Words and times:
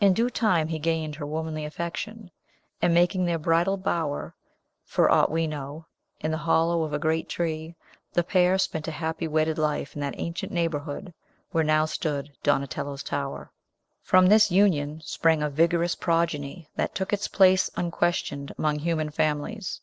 In 0.00 0.14
due 0.14 0.30
time 0.30 0.68
he 0.68 0.78
gained 0.78 1.16
her 1.16 1.26
womanly 1.26 1.66
affection; 1.66 2.30
and, 2.80 2.94
making 2.94 3.26
their 3.26 3.38
bridal 3.38 3.76
bower, 3.76 4.34
for 4.86 5.10
aught 5.10 5.30
we 5.30 5.46
know, 5.46 5.84
in 6.20 6.30
the 6.30 6.38
hollow 6.38 6.82
of 6.82 6.94
a 6.94 6.98
great 6.98 7.28
tree, 7.28 7.76
the 8.14 8.24
pair 8.24 8.56
spent 8.56 8.88
a 8.88 8.90
happy 8.90 9.28
wedded 9.28 9.58
life 9.58 9.94
in 9.94 10.00
that 10.00 10.14
ancient 10.18 10.50
neighborhood 10.50 11.12
where 11.50 11.62
now 11.62 11.84
stood 11.84 12.32
Donatello's 12.42 13.02
tower. 13.02 13.52
From 14.00 14.24
this 14.28 14.50
union 14.50 15.02
sprang 15.04 15.42
a 15.42 15.50
vigorous 15.50 15.94
progeny 15.94 16.70
that 16.76 16.94
took 16.94 17.12
its 17.12 17.28
place 17.28 17.68
unquestioned 17.76 18.54
among 18.56 18.78
human 18.78 19.10
families. 19.10 19.82